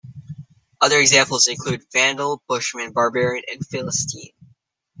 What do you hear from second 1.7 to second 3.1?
Vandal, Bushman,